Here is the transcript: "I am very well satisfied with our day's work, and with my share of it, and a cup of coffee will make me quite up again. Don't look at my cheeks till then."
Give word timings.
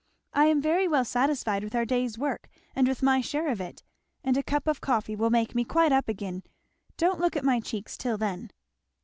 "I 0.33 0.45
am 0.45 0.59
very 0.63 0.87
well 0.87 1.05
satisfied 1.05 1.63
with 1.63 1.75
our 1.75 1.85
day's 1.85 2.17
work, 2.17 2.49
and 2.75 2.87
with 2.87 3.03
my 3.03 3.21
share 3.21 3.49
of 3.49 3.61
it, 3.61 3.83
and 4.23 4.35
a 4.35 4.41
cup 4.41 4.65
of 4.65 4.81
coffee 4.81 5.15
will 5.15 5.29
make 5.29 5.53
me 5.53 5.63
quite 5.63 5.91
up 5.91 6.09
again. 6.09 6.41
Don't 6.97 7.19
look 7.19 7.35
at 7.35 7.45
my 7.45 7.59
cheeks 7.59 7.95
till 7.97 8.17
then." 8.17 8.49